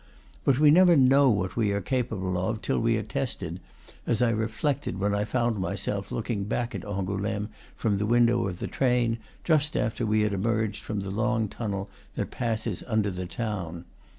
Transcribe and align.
But 0.43 0.57
we 0.57 0.71
never 0.71 0.97
know 0.97 1.29
what 1.29 1.55
we 1.55 1.71
are 1.73 1.79
capable 1.79 2.35
of 2.39 2.63
till 2.63 2.79
we 2.79 2.97
are 2.97 3.03
tested, 3.03 3.59
as 4.07 4.19
I 4.19 4.31
reflected 4.31 4.99
when 4.99 5.13
I 5.13 5.25
found 5.25 5.59
myself 5.59 6.11
looking 6.11 6.45
back 6.45 6.73
at 6.73 6.83
Angouleme 6.83 7.49
from 7.75 7.99
the 7.99 8.07
window 8.07 8.47
of 8.47 8.57
the 8.57 8.67
train, 8.67 9.19
just 9.43 9.77
after 9.77 10.03
we 10.03 10.21
had 10.21 10.33
emerged 10.33 10.81
from 10.83 11.01
the 11.01 11.11
long 11.11 11.47
tunnel 11.47 11.87
that 12.15 12.31
passes 12.31 12.83
under 12.87 13.11
the 13.11 13.27
town. 13.27 13.85